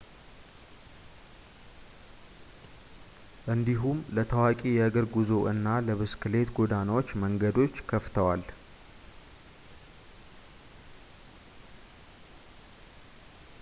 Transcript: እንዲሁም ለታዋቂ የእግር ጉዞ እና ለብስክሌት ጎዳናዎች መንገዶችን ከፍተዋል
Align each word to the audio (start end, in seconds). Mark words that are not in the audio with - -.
እንዲሁም 3.53 3.97
ለታዋቂ 4.15 4.59
የእግር 4.75 5.05
ጉዞ 5.15 5.29
እና 5.51 5.67
ለብስክሌት 5.89 6.49
ጎዳናዎች 6.59 7.09
መንገዶችን 7.23 7.87
ከፍተዋል 7.91 8.43